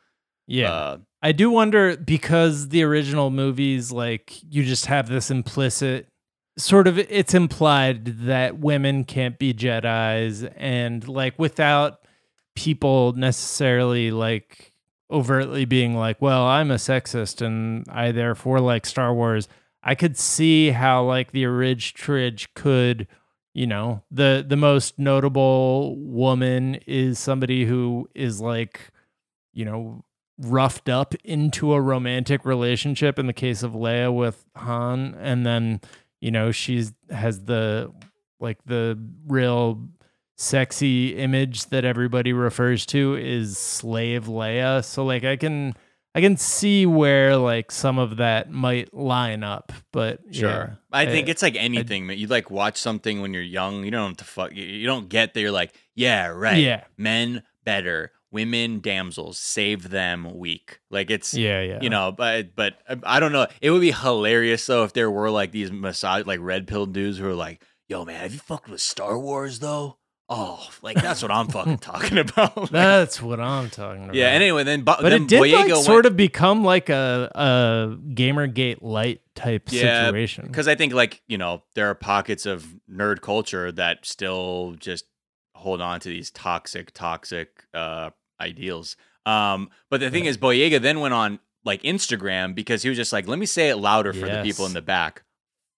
yeah, 0.46 0.72
uh, 0.72 0.98
I 1.22 1.32
do 1.32 1.50
wonder 1.50 1.96
because 1.96 2.68
the 2.68 2.82
original 2.82 3.30
movies, 3.30 3.90
like 3.90 4.34
you 4.42 4.64
just 4.64 4.86
have 4.86 5.08
this 5.08 5.30
implicit 5.30 6.08
sort 6.56 6.86
of 6.86 6.98
it's 6.98 7.34
implied 7.34 8.04
that 8.04 8.58
women 8.58 9.04
can't 9.04 9.38
be 9.38 9.52
Jedi's 9.52 10.44
and 10.56 11.06
like 11.08 11.38
without 11.38 12.00
people 12.54 13.12
necessarily 13.14 14.10
like 14.10 14.72
overtly 15.10 15.64
being 15.64 15.94
like, 15.96 16.20
well, 16.22 16.44
I'm 16.46 16.70
a 16.70 16.76
sexist 16.76 17.44
and 17.44 17.84
I 17.90 18.12
therefore 18.12 18.60
like 18.60 18.86
Star 18.86 19.12
Wars. 19.14 19.48
I 19.82 19.94
could 19.94 20.16
see 20.16 20.70
how 20.70 21.04
like 21.04 21.32
the 21.32 21.46
Ridge 21.46 21.94
Tridge 21.94 22.52
could, 22.54 23.06
you 23.52 23.66
know, 23.66 24.02
the 24.10 24.44
the 24.46 24.56
most 24.56 24.98
notable 24.98 25.96
woman 25.98 26.76
is 26.86 27.18
somebody 27.18 27.64
who 27.64 28.08
is 28.14 28.40
like, 28.40 28.90
you 29.52 29.64
know, 29.64 30.04
roughed 30.38 30.88
up 30.88 31.14
into 31.24 31.72
a 31.72 31.80
romantic 31.80 32.44
relationship 32.44 33.18
in 33.18 33.26
the 33.26 33.32
case 33.32 33.62
of 33.62 33.72
Leia 33.72 34.12
with 34.14 34.44
Han 34.56 35.14
and 35.20 35.46
then 35.46 35.80
you 36.20 36.30
know 36.30 36.50
she's 36.50 36.92
has 37.10 37.44
the 37.44 37.92
like 38.40 38.58
the 38.66 38.98
real 39.28 39.88
sexy 40.36 41.16
image 41.16 41.66
that 41.66 41.84
everybody 41.84 42.32
refers 42.32 42.84
to 42.86 43.14
is 43.16 43.56
slave 43.56 44.24
Leia 44.24 44.84
so 44.84 45.04
like 45.04 45.22
I 45.24 45.36
can 45.36 45.74
I 46.16 46.20
can 46.20 46.36
see 46.36 46.86
where 46.86 47.36
like 47.36 47.70
some 47.70 47.98
of 47.98 48.16
that 48.16 48.50
might 48.50 48.92
line 48.92 49.44
up 49.44 49.72
but 49.92 50.20
Sure. 50.32 50.48
yeah, 50.50 50.70
I 50.92 51.06
think 51.06 51.28
it's 51.28 51.42
like 51.42 51.56
anything, 51.56 52.06
man. 52.06 52.18
You 52.18 52.26
like 52.26 52.50
watch 52.50 52.76
something 52.76 53.20
when 53.20 53.32
you're 53.32 53.42
young. 53.42 53.84
You 53.84 53.90
don't 53.92 54.00
know 54.00 54.08
what 54.08 54.18
the 54.18 54.24
fuck. 54.24 54.52
You, 54.54 54.64
you 54.64 54.86
don't 54.86 55.08
get 55.08 55.34
that. 55.34 55.40
You're 55.40 55.50
like, 55.52 55.74
yeah, 55.94 56.26
right. 56.26 56.58
yeah 56.58 56.84
Men 56.96 57.42
better. 57.64 58.10
Women, 58.34 58.80
damsels, 58.80 59.38
save 59.38 59.88
them 59.90 60.36
weak. 60.36 60.80
Like 60.90 61.10
it's, 61.10 61.32
yeah 61.34 61.62
yeah 61.62 61.78
you 61.80 61.88
know, 61.88 62.12
but 62.12 62.54
but 62.54 62.74
uh, 62.88 62.96
I 63.04 63.20
don't 63.20 63.32
know. 63.32 63.46
It 63.62 63.70
would 63.70 63.80
be 63.80 63.92
hilarious 63.92 64.66
though 64.66 64.84
if 64.84 64.92
there 64.92 65.10
were 65.10 65.30
like 65.30 65.52
these 65.52 65.72
massage 65.72 66.26
like 66.26 66.40
red 66.42 66.66
pill 66.66 66.84
dudes 66.86 67.16
who 67.18 67.26
are 67.28 67.34
like, 67.34 67.62
yo, 67.88 68.04
man, 68.04 68.20
have 68.20 68.32
you 68.34 68.40
fucked 68.40 68.68
with 68.68 68.80
Star 68.80 69.18
Wars 69.18 69.60
though? 69.60 69.96
Oh, 70.28 70.66
like 70.82 71.00
that's 71.00 71.22
what 71.22 71.30
I'm 71.30 71.48
fucking 71.48 71.78
talking 71.92 72.18
about. 72.18 72.56
Like, 72.56 72.70
that's 72.70 73.22
what 73.22 73.40
I'm 73.40 73.70
talking 73.70 74.04
about 74.04 74.14
yeah. 74.16 74.28
Anyway, 74.28 74.64
then 74.64 74.82
but, 74.82 75.00
but 75.02 75.10
then 75.10 75.22
it 75.24 75.28
did 75.28 75.40
Boyega 75.42 75.52
like 75.52 75.68
went, 75.68 75.84
sort 75.84 76.06
of 76.06 76.16
become 76.16 76.64
like 76.64 76.88
a 76.88 77.30
a 77.34 77.96
Gamergate 78.14 78.78
light 78.80 79.20
type 79.34 79.68
Yeah, 79.70 80.06
situation. 80.06 80.46
because 80.46 80.66
I 80.66 80.74
think 80.74 80.92
like 80.92 81.22
you 81.28 81.38
know 81.38 81.62
there 81.74 81.88
are 81.90 81.94
pockets 81.94 82.46
of 82.46 82.66
nerd 82.90 83.20
culture 83.20 83.70
that 83.72 84.06
still 84.06 84.74
just 84.78 85.04
hold 85.54 85.80
on 85.80 86.00
to 86.00 86.08
these 86.08 86.30
toxic, 86.30 86.92
toxic 86.92 87.64
uh, 87.74 88.10
ideals. 88.40 88.96
Um, 89.26 89.70
but 89.90 90.00
the 90.00 90.10
thing 90.10 90.24
Yeah. 90.24 90.30
is, 90.30 90.38
Boyega 90.38 90.80
then 90.80 91.00
went 91.00 91.14
on 91.14 91.38
like 91.64 91.82
Instagram 91.82 92.54
because 92.54 92.82
he 92.82 92.88
was 92.88 92.98
just 92.98 93.12
like, 93.12 93.26
let 93.26 93.38
me 93.38 93.46
say 93.46 93.70
it 93.70 93.76
louder 93.76 94.12
for 94.12 94.28
the 94.28 94.42
people 94.42 94.66
in 94.66 94.74
the 94.74 94.82
back. 94.82 95.22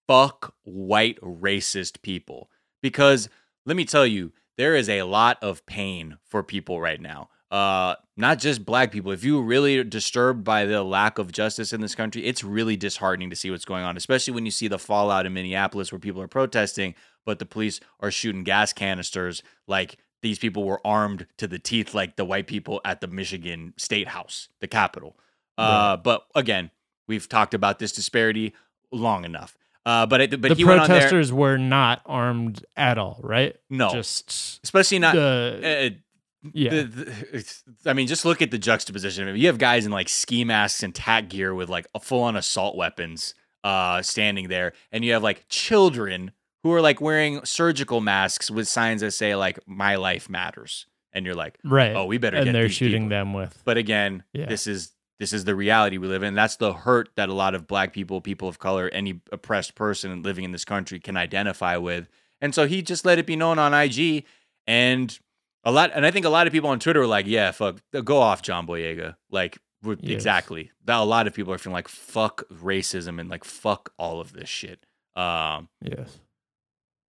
Fuck 0.07 0.53
white 0.63 1.19
racist 1.21 2.01
people. 2.01 2.49
Because 2.81 3.29
let 3.65 3.75
me 3.75 3.85
tell 3.85 4.05
you, 4.05 4.31
there 4.57 4.75
is 4.75 4.89
a 4.89 5.03
lot 5.03 5.37
of 5.41 5.65
pain 5.65 6.17
for 6.25 6.43
people 6.43 6.79
right 6.81 6.99
now. 7.01 7.29
Uh, 7.49 7.95
not 8.17 8.39
just 8.39 8.65
black 8.65 8.91
people. 8.91 9.11
If 9.11 9.23
you 9.23 9.41
really 9.41 9.77
are 9.77 9.83
disturbed 9.85 10.43
by 10.43 10.65
the 10.65 10.83
lack 10.83 11.17
of 11.17 11.31
justice 11.31 11.71
in 11.71 11.79
this 11.79 11.95
country, 11.95 12.25
it's 12.25 12.43
really 12.43 12.75
disheartening 12.75 13.29
to 13.29 13.35
see 13.37 13.49
what's 13.49 13.63
going 13.65 13.85
on, 13.85 13.95
especially 13.95 14.33
when 14.33 14.43
you 14.45 14.51
see 14.51 14.67
the 14.67 14.79
fallout 14.79 15.25
in 15.25 15.33
Minneapolis 15.33 15.91
where 15.91 15.99
people 15.99 16.21
are 16.21 16.27
protesting, 16.27 16.93
but 17.25 17.39
the 17.39 17.45
police 17.45 17.79
are 18.01 18.11
shooting 18.11 18.43
gas 18.43 18.73
canisters 18.73 19.43
like 19.65 19.97
these 20.27 20.39
people 20.39 20.65
were 20.65 20.81
armed 20.85 21.25
to 21.37 21.47
the 21.47 21.57
teeth 21.57 21.93
like 21.93 22.17
the 22.17 22.25
white 22.25 22.47
people 22.47 22.81
at 22.83 22.99
the 22.99 23.07
Michigan 23.07 23.73
State 23.77 24.09
House, 24.09 24.49
the 24.59 24.67
Capitol. 24.67 25.15
Uh, 25.57 25.95
but 25.95 26.25
again, 26.35 26.69
we've 27.07 27.29
talked 27.29 27.53
about 27.53 27.79
this 27.79 27.93
disparity 27.93 28.53
long 28.91 29.23
enough. 29.23 29.55
Uh, 29.85 30.05
but 30.05 30.19
it, 30.19 30.41
but 30.41 30.49
the 30.49 30.55
he 30.55 30.65
went 30.65 30.81
on 30.81 30.89
there. 30.89 30.97
protesters 30.99 31.31
were 31.31 31.57
not 31.57 32.01
armed 32.05 32.65
at 32.75 32.97
all, 32.97 33.21
right? 33.23 33.55
No, 33.69 33.89
Just 33.93 34.59
especially 34.65 34.99
not. 34.99 35.15
the 35.15 35.93
uh, 35.95 36.49
yeah. 36.53 36.69
the- 36.71 36.83
the- 36.83 37.63
I 37.89 37.93
mean, 37.93 38.07
just 38.07 38.25
look 38.25 38.41
at 38.41 38.51
the 38.51 38.57
juxtaposition. 38.57 39.27
I 39.29 39.31
mean, 39.31 39.39
you 39.41 39.47
have 39.47 39.57
guys 39.59 39.85
in 39.85 39.91
like 39.93 40.09
ski 40.09 40.43
masks 40.43 40.83
and 40.83 40.93
tack 40.93 41.29
gear 41.29 41.55
with 41.55 41.69
like 41.69 41.87
a 41.95 42.01
full 42.01 42.23
on 42.23 42.35
assault 42.35 42.75
weapons 42.75 43.33
uh, 43.63 44.01
standing 44.01 44.49
there, 44.49 44.73
and 44.91 45.05
you 45.05 45.13
have 45.13 45.23
like 45.23 45.45
children 45.47 46.31
who 46.67 46.73
are 46.73 46.81
like 46.81 47.01
wearing 47.01 47.43
surgical 47.45 48.01
masks 48.01 48.49
with 48.51 48.67
signs 48.67 49.01
that 49.01 49.11
say 49.11 49.35
like 49.35 49.59
"My 49.67 49.95
life 49.95 50.29
matters," 50.29 50.85
and 51.13 51.25
you're 51.25 51.35
like, 51.35 51.57
right. 51.63 51.95
"Oh, 51.95 52.05
we 52.05 52.17
better." 52.17 52.37
and 52.37 52.53
they're 52.53 52.69
shooting 52.69 53.03
people. 53.03 53.09
them 53.17 53.33
with 53.33 53.61
But 53.65 53.77
again, 53.77 54.23
Yeah. 54.33 54.45
this 54.47 54.67
is 54.67 54.93
this 55.19 55.33
is 55.33 55.45
the 55.45 55.55
reality 55.55 55.97
we 55.97 56.07
live 56.07 56.21
in. 56.21 56.35
That's 56.35 56.57
the 56.57 56.73
hurt 56.73 57.09
that 57.15 57.27
a 57.27 57.33
lot 57.33 57.55
of 57.55 57.65
black 57.65 57.91
people, 57.91 58.21
people 58.21 58.47
of 58.47 58.59
color, 58.59 58.87
any 58.93 59.19
oppressed 59.31 59.73
person 59.73 60.21
living 60.21 60.43
in 60.43 60.51
this 60.51 60.63
country 60.65 60.99
can 60.99 61.17
identify 61.17 61.75
with. 61.77 62.07
And 62.39 62.53
so 62.53 62.67
he 62.67 62.83
just 62.83 63.03
let 63.03 63.17
it 63.17 63.25
be 63.25 63.35
known 63.35 63.57
on 63.57 63.73
IG 63.73 64.25
and 64.67 65.17
a 65.63 65.71
lot 65.71 65.91
and 65.95 66.05
I 66.05 66.11
think 66.11 66.25
a 66.25 66.29
lot 66.29 66.45
of 66.47 66.53
people 66.53 66.69
on 66.69 66.79
Twitter 66.79 66.99
were 66.99 67.07
like, 67.07 67.25
"Yeah, 67.27 67.49
fuck, 67.51 67.81
go 68.03 68.17
off 68.19 68.41
John 68.43 68.67
Boyega." 68.67 69.15
Like 69.31 69.57
Yes. 69.83 69.97
exactly. 70.03 70.71
That 70.85 70.97
a 70.99 71.03
lot 71.03 71.27
of 71.27 71.33
people 71.33 71.53
are 71.53 71.57
feeling 71.57 71.73
like 71.75 71.87
fuck 71.87 72.43
racism 72.49 73.19
and 73.19 73.29
like 73.29 73.43
fuck 73.43 73.93
all 73.97 74.19
of 74.19 74.33
this 74.33 74.49
shit. 74.49 74.85
Um 75.15 75.69
yes. 75.81 76.19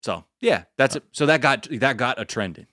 So, 0.03 0.25
yeah, 0.41 0.65
that's 0.77 0.97
it. 0.97 1.05
So 1.13 1.27
that 1.27 1.41
got 1.41 1.69
that 1.71 1.97
got 1.97 2.21
a 2.21 2.25
trending. 2.25 2.67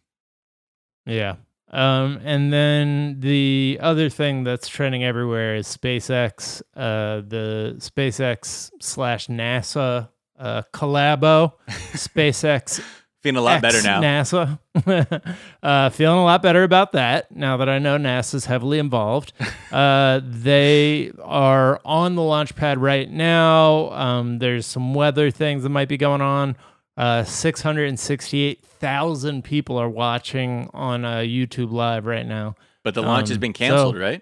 Yeah. 1.06 1.36
Um, 1.70 2.20
and 2.24 2.54
then 2.54 3.20
the 3.20 3.80
other 3.82 4.08
thing 4.08 4.44
that's 4.44 4.68
trending 4.68 5.04
everywhere 5.04 5.56
is 5.56 5.66
SpaceX, 5.68 6.62
uh, 6.76 7.22
the 7.28 7.76
SpaceX 7.80 8.70
slash 8.80 9.28
NASA 9.28 10.10
uh, 10.38 10.62
collabo. 10.72 11.54
SpaceX 11.68 12.80
Feeling 13.24 13.38
a 13.38 13.42
lot 13.42 13.62
better 13.62 13.82
now. 13.82 14.02
NASA. 14.02 14.60
uh, 15.64 15.90
feeling 15.92 16.20
a 16.20 16.26
lot 16.26 16.42
better 16.42 16.64
about 16.64 16.92
that 16.92 17.34
now 17.34 17.56
that 17.56 17.70
I 17.70 17.80
know 17.80 17.98
NASA's 17.98 18.44
heavily 18.46 18.80
involved. 18.80 19.32
uh, 19.72 20.20
they 20.22 21.14
are 21.24 21.80
on 21.86 22.16
the 22.16 22.22
launch 22.22 22.54
pad 22.54 22.80
right 22.80 23.10
now. 23.10 23.92
Um, 23.92 24.40
there's 24.40 24.66
some 24.66 24.94
weather 24.94 25.32
things 25.32 25.64
that 25.64 25.70
might 25.70 25.88
be 25.88 25.96
going 25.96 26.20
on. 26.20 26.58
Uh, 26.96 27.24
668,000 27.24 29.44
people 29.44 29.78
are 29.78 29.90
watching 29.90 30.70
on 30.74 31.04
uh, 31.06 31.18
YouTube 31.18 31.72
Live 31.72 32.06
right 32.06 32.26
now. 32.26 32.56
But 32.84 32.94
the 32.94 33.02
launch 33.02 33.30
has 33.30 33.38
Um, 33.38 33.42
been 33.42 33.54
canceled, 33.54 33.96
so- 33.96 34.00
right? 34.02 34.22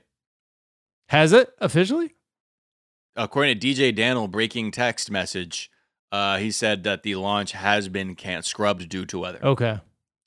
Has 1.10 1.34
it 1.34 1.50
officially? 1.60 2.14
According 3.18 3.60
to 3.60 3.68
DJ 3.68 3.94
Daniel, 3.94 4.30
breaking 4.30 4.72
text 4.72 5.12
message, 5.12 5.70
uh, 6.14 6.38
he 6.38 6.50
said 6.52 6.84
that 6.84 7.04
the 7.04 7.16
launch 7.16 7.52
has 7.52 7.90
been 7.90 8.16
can- 8.16 8.44
scrubbed 8.44 8.88
due 8.88 9.06
to 9.08 9.20
weather. 9.20 9.40
Okay. 9.44 9.80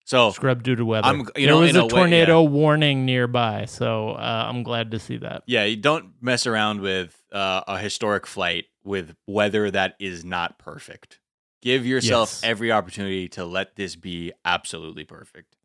So 0.05 0.31
Scrub 0.33 0.63
due 0.63 0.77
to 0.77 0.85
weather. 0.85 1.07
I'm- 1.07 1.21
you 1.35 1.47
there 1.47 1.55
know, 1.55 1.61
was 1.61 1.71
in 1.71 1.77
a, 1.77 1.81
a 1.81 1.85
way, 1.85 1.89
tornado 1.89 2.43
warning 2.43 3.07
nearby, 3.07 3.65
so 3.65 4.11
uh, 4.11 4.45
I'm 4.51 4.63
glad 4.63 4.91
to 4.91 4.99
see 4.99 5.17
that. 5.17 5.45
yeah, 5.47 5.65
you 5.65 5.77
don't 5.79 6.13
mess 6.21 6.47
around 6.47 6.83
with 6.83 7.17
uh, 7.33 7.63
a 7.67 7.79
historic 7.79 8.27
flight 8.27 8.67
with 8.85 9.17
weather 9.27 9.71
that 9.71 9.95
is 9.99 10.23
not 10.23 10.59
perfect. 10.59 11.21
Give 11.65 11.85
yourself 11.87 12.29
Yes. 12.31 12.41
every 12.45 12.71
opportunity 12.71 13.27
to 13.31 13.45
let 13.45 13.75
this 13.75 13.97
be 13.97 14.33
absolutely 14.45 15.05
perfect. 15.05 15.57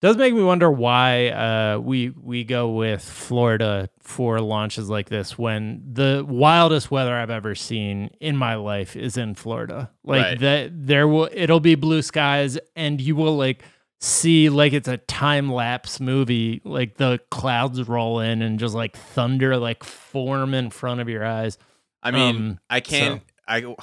Does 0.00 0.16
make 0.16 0.32
me 0.32 0.42
wonder 0.44 0.70
why 0.70 1.26
uh, 1.30 1.78
we 1.80 2.10
we 2.10 2.44
go 2.44 2.68
with 2.70 3.02
Florida 3.02 3.88
for 3.98 4.40
launches 4.40 4.88
like 4.88 5.08
this 5.08 5.36
when 5.36 5.82
the 5.92 6.24
wildest 6.26 6.92
weather 6.92 7.12
I've 7.16 7.30
ever 7.30 7.56
seen 7.56 8.10
in 8.20 8.36
my 8.36 8.54
life 8.54 8.94
is 8.94 9.16
in 9.16 9.34
Florida. 9.34 9.90
Like 10.04 10.22
Right. 10.22 10.38
that, 10.40 10.70
there 10.86 11.08
will 11.08 11.28
it'll 11.32 11.58
be 11.58 11.74
blue 11.74 12.02
skies, 12.02 12.56
and 12.76 13.00
you 13.00 13.16
will 13.16 13.36
like 13.36 13.64
see 14.00 14.48
like 14.50 14.72
it's 14.72 14.86
a 14.86 14.98
time 14.98 15.50
lapse 15.50 15.98
movie. 15.98 16.60
Like 16.64 16.96
the 16.98 17.18
clouds 17.32 17.82
roll 17.88 18.20
in 18.20 18.40
and 18.40 18.60
just 18.60 18.76
like 18.76 18.96
thunder 18.96 19.56
like 19.56 19.82
form 19.82 20.54
in 20.54 20.70
front 20.70 21.00
of 21.00 21.08
your 21.08 21.26
eyes. 21.26 21.58
I 22.04 22.12
mean, 22.12 22.36
Um, 22.36 22.60
I 22.70 22.78
can't. 22.78 23.20
I 23.48 23.74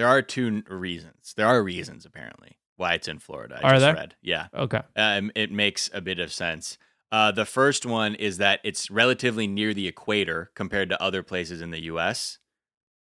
there 0.00 0.08
are 0.08 0.22
two 0.22 0.62
reasons. 0.68 1.34
There 1.36 1.46
are 1.46 1.62
reasons 1.62 2.06
apparently 2.06 2.56
why 2.76 2.94
it's 2.94 3.06
in 3.08 3.18
Florida. 3.18 3.60
I 3.62 3.68
Are 3.68 3.72
just 3.74 3.80
there? 3.82 3.94
read. 3.94 4.14
Yeah. 4.22 4.46
Okay. 4.54 4.80
um, 4.96 5.30
it 5.34 5.52
makes 5.52 5.90
a 5.92 6.00
bit 6.00 6.18
of 6.18 6.32
sense. 6.32 6.78
Uh, 7.12 7.30
the 7.30 7.44
first 7.44 7.84
one 7.84 8.14
is 8.14 8.38
that 8.38 8.60
it's 8.64 8.90
relatively 8.90 9.46
near 9.46 9.74
the 9.74 9.86
equator 9.86 10.50
compared 10.54 10.88
to 10.88 11.02
other 11.02 11.22
places 11.22 11.60
in 11.60 11.70
the 11.70 11.82
U.S. 11.82 12.38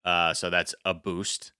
Uh, 0.05 0.35
so 0.35 0.50
that's 0.50 0.75
a 0.85 0.95
boost. 0.95 1.52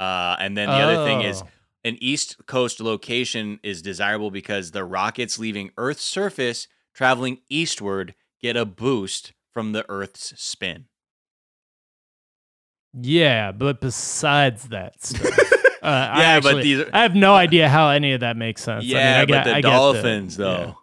Uh, 0.00 0.36
and 0.38 0.56
then 0.56 0.68
the 0.68 0.74
other 0.76 1.04
thing 1.04 1.20
is 1.20 1.42
Oh. 1.42 1.48
an 1.84 1.98
East 2.00 2.46
Coast 2.46 2.80
location 2.80 3.60
is 3.62 3.82
desirable 3.82 4.30
because 4.30 4.70
the 4.70 4.84
rockets 4.84 5.38
leaving 5.38 5.70
Earth's 5.76 6.04
surface 6.04 6.68
traveling 6.94 7.38
eastward 7.50 8.14
get 8.40 8.56
a 8.56 8.64
boost 8.64 9.32
from 9.52 9.72
the 9.72 9.84
Earth's 9.90 10.32
spin. 10.42 10.86
Yeah, 12.98 13.52
but 13.52 13.80
besides 13.80 14.68
that 14.68 15.04
stuff. 15.04 15.52
Uh, 15.82 15.88
I 16.14 16.20
Yeah, 16.20 16.40
but 16.40 16.62
these 16.64 16.80
are- 16.80 16.90
I 16.92 17.02
have 17.02 17.14
no 17.14 17.32
idea 17.34 17.68
how 17.68 17.90
any 17.90 18.12
of 18.12 18.20
that 18.20 18.36
makes 18.36 18.60
sense. 18.64 18.82
I 18.82 18.86
mean, 18.88 18.96
yeah, 18.96 19.20
I 19.20 19.24
get- 19.24 19.32
but 19.36 19.44
the 19.44 19.50
I 19.56 19.60
get 19.60 19.70
Dolphins, 19.70 20.36
yeah. 20.36 20.44
though, 20.44 20.78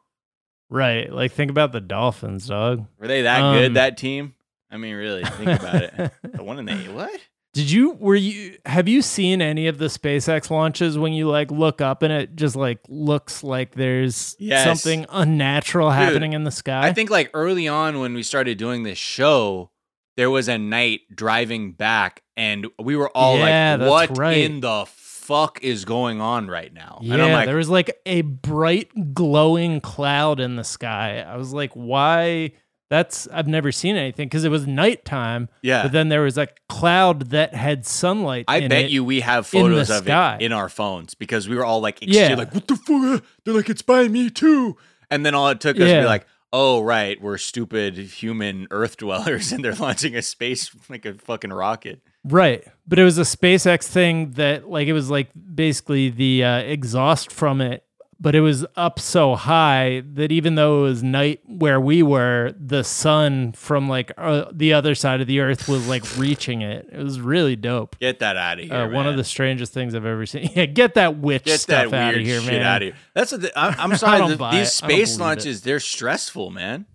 Right. 0.69 1.11
Like, 1.11 1.33
think 1.33 1.51
about 1.51 1.73
the 1.73 1.81
Dolphins, 1.81 2.47
dog. 2.47 2.85
were 2.99 3.07
they 3.07 3.23
that 3.23 3.41
Um, 3.41 3.55
good? 3.57 3.73
That 3.73 3.97
team? 3.97 4.33
I 4.71 4.77
mean, 4.77 4.95
really, 4.95 5.23
think 5.25 5.59
about 5.59 5.75
it. 5.75 6.11
The 6.33 6.41
one 6.43 6.57
in 6.59 6.65
the 6.65 6.73
what? 6.93 7.19
Did 7.53 7.69
you, 7.69 7.91
were 7.91 8.15
you, 8.15 8.57
have 8.65 8.87
you 8.87 9.01
seen 9.01 9.41
any 9.41 9.67
of 9.67 9.77
the 9.77 9.85
SpaceX 9.87 10.49
launches 10.49 10.97
when 10.97 11.11
you 11.11 11.27
like 11.27 11.51
look 11.51 11.81
up 11.81 12.01
and 12.01 12.13
it 12.13 12.35
just 12.37 12.55
like 12.55 12.79
looks 12.87 13.43
like 13.43 13.75
there's 13.75 14.37
Yes. 14.39 14.63
something 14.63 15.05
unnatural 15.09 15.89
Dude, 15.89 15.97
happening 15.97 16.31
in 16.33 16.45
the 16.45 16.51
sky? 16.51 16.87
I 16.87 16.93
think 16.93 17.09
like 17.09 17.29
early 17.33 17.67
on 17.67 17.99
when 17.99 18.13
we 18.13 18.23
started 18.23 18.57
doing 18.57 18.83
this 18.83 18.97
show, 18.97 19.69
there 20.17 20.29
was 20.29 20.47
a 20.47 20.57
night 20.57 21.01
driving 21.13 21.71
back, 21.71 22.21
and 22.37 22.67
we 22.79 22.95
were 22.95 23.09
all 23.09 23.37
Yeah, 23.37 23.77
like, 23.79 23.89
"What 23.89 24.17
right. 24.17 24.37
in 24.37 24.59
the 24.61 24.85
fuck 24.87 25.59
is 25.63 25.85
going 25.85 26.21
on 26.21 26.47
right 26.47 26.73
now?" 26.73 26.99
Yeah, 27.01 27.13
and 27.13 27.21
I'm 27.23 27.31
like, 27.31 27.45
there 27.47 27.55
was 27.57 27.69
like 27.69 27.99
a 28.05 28.21
bright 28.21 29.13
glowing 29.13 29.81
cloud 29.81 30.39
in 30.39 30.55
the 30.55 30.63
sky. 30.63 31.19
I 31.27 31.37
was 31.37 31.53
like, 31.53 31.71
why? 31.73 32.51
That's 32.89 33.27
I've 33.33 33.47
never 33.47 33.71
seen 33.71 33.95
anything 33.95 34.27
because 34.27 34.43
it 34.43 34.49
was 34.49 34.67
nighttime. 34.67 35.49
"Yeah." 35.63 35.81
But 35.83 35.93
then 35.93 36.09
there 36.09 36.21
was 36.21 36.37
a 36.37 36.47
cloud 36.69 37.31
that 37.31 37.55
had 37.55 37.85
sunlight. 37.87 38.45
I 38.47 38.67
bet 38.67 38.91
you 38.91 39.03
we 39.03 39.21
have 39.21 39.47
photos 39.47 39.89
of 39.89 40.03
sky. 40.03 40.37
it 40.39 40.45
in 40.45 40.51
our 40.53 40.69
phones 40.69 41.15
because 41.15 41.49
we 41.49 41.55
were 41.55 41.65
all 41.65 41.81
like, 41.81 41.99
Yeah. 42.01 42.29
yeah. 42.29 42.35
like 42.35 42.53
what 42.53 42.67
the 42.67 42.75
fuck? 42.75 43.23
They're 43.45 43.53
like, 43.55 43.69
it's 43.69 43.81
by 43.81 44.07
me 44.09 44.29
too. 44.29 44.77
And 45.09 45.25
then 45.25 45.33
all 45.33 45.49
it 45.49 45.59
took 45.59 45.75
us 45.77 45.89
to 45.89 46.01
be 46.01 46.05
like, 46.05 46.25
oh 46.53 46.81
right, 46.81 47.19
we're 47.21 47.39
stupid 47.39 47.97
human 47.97 48.67
Earth 48.71 48.95
dwellers, 48.97 49.51
and 49.53 49.65
they're 49.65 49.75
launching 49.75 50.15
a 50.15 50.21
space 50.21 50.73
like 50.87 51.05
a 51.05 51.15
fucking 51.15 51.51
rocket. 51.51 51.99
Right. 52.23 52.65
But 52.87 52.99
it 52.99 53.03
was 53.03 53.17
a 53.17 53.23
SpaceX 53.23 53.87
thing 53.87 54.31
that 54.31 54.69
like 54.69 54.87
it 54.87 54.93
was 54.93 55.09
like 55.09 55.29
basically 55.55 56.09
the 56.09 56.45
uh, 56.45 56.57
exhaust 56.59 57.31
from 57.31 57.59
it, 57.59 57.83
but 58.23 58.35
it 58.35 58.39
was 58.39 58.65
up 58.77 58.99
so 58.99 59.35
high 59.35 60.01
that 60.13 60.31
even 60.31 60.55
though 60.55 60.79
it 60.79 60.83
was 60.83 61.03
night 61.03 61.41
where 61.45 61.77
we 61.79 62.01
were, 62.01 62.53
the 62.57 62.81
sun 62.83 63.51
from 63.51 63.89
like 63.89 64.13
uh, 64.17 64.45
the 64.53 64.71
other 64.71 64.95
side 64.95 65.19
of 65.19 65.27
the 65.27 65.41
earth 65.41 65.67
was 65.67 65.87
like 65.89 66.03
reaching 66.17 66.61
it. 66.61 66.87
It 66.89 67.03
was 67.03 67.19
really 67.19 67.57
dope. 67.57 67.99
Get 67.99 68.19
that 68.19 68.37
out 68.37 68.59
of 68.59 68.65
here. 68.65 68.73
Uh, 68.73 68.87
one 68.89 69.05
of 69.07 69.17
the 69.17 69.25
strangest 69.25 69.73
things 69.73 69.93
I've 69.93 70.05
ever 70.05 70.25
seen. 70.25 70.49
Yeah, 70.55 70.65
get 70.67 70.93
that 70.93 71.17
witch 71.17 71.43
Get 71.43 71.59
stuff 71.59 71.91
that 71.91 71.93
out 72.09 72.15
of 72.15 72.21
here, 72.21 72.39
shit 72.39 72.53
man. 72.53 72.61
out 72.63 72.81
of 72.81 72.87
here. 72.87 72.95
That's 73.13 73.31
what 73.33 73.41
the, 73.41 73.51
I'm, 73.59 73.91
I'm 73.91 73.97
sorry. 73.97 74.19
the- 74.21 74.27
these 74.27 74.39
it. 74.39 74.41
I 74.41 74.51
don't 74.57 74.65
space 74.67 74.87
believe 74.87 75.19
it. 75.19 75.23
launches, 75.23 75.61
they're 75.63 75.79
stressful, 75.81 76.49
man. 76.49 76.85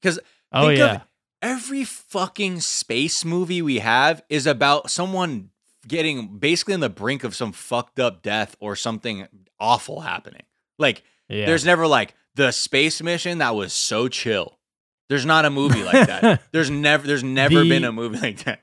Because 0.00 0.18
Oh 0.52 0.70
yeah. 0.70 1.02
every 1.42 1.84
fucking 1.84 2.60
space 2.60 3.22
movie 3.24 3.60
we 3.60 3.80
have 3.80 4.22
is 4.30 4.46
about 4.46 4.90
someone 4.90 5.50
getting 5.86 6.38
basically 6.38 6.72
on 6.74 6.80
the 6.80 6.88
brink 6.88 7.22
of 7.22 7.34
some 7.36 7.52
fucked 7.52 8.00
up 8.00 8.22
death 8.22 8.56
or 8.60 8.74
something 8.76 9.26
awful 9.58 10.00
happening. 10.00 10.42
Like 10.80 11.04
yeah. 11.28 11.46
there's 11.46 11.64
never 11.64 11.86
like 11.86 12.14
the 12.34 12.50
space 12.50 13.00
mission 13.02 13.38
that 13.38 13.54
was 13.54 13.72
so 13.72 14.08
chill. 14.08 14.58
There's 15.08 15.26
not 15.26 15.44
a 15.44 15.50
movie 15.50 15.82
like 15.84 16.06
that. 16.06 16.42
There's 16.52 16.70
never 16.70 17.06
there's 17.06 17.24
never 17.24 17.62
The- 17.62 17.68
been 17.68 17.84
a 17.84 17.90
movie 17.92 18.18
like 18.22 18.44
that. 18.44 18.62